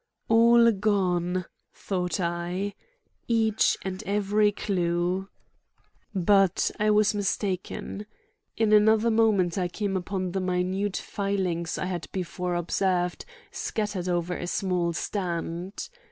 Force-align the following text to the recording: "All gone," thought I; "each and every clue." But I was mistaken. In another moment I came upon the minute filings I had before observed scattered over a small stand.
"All 0.29 0.71
gone," 0.71 1.45
thought 1.75 2.19
I; 2.19 2.73
"each 3.27 3.77
and 3.83 4.01
every 4.07 4.51
clue." 4.51 5.29
But 6.15 6.71
I 6.79 6.89
was 6.89 7.13
mistaken. 7.13 8.07
In 8.57 8.73
another 8.73 9.11
moment 9.11 9.59
I 9.59 9.67
came 9.67 9.95
upon 9.95 10.31
the 10.31 10.41
minute 10.41 10.97
filings 10.97 11.77
I 11.77 11.85
had 11.85 12.07
before 12.11 12.55
observed 12.55 13.25
scattered 13.51 14.09
over 14.09 14.35
a 14.35 14.47
small 14.47 14.91
stand. 14.93 15.87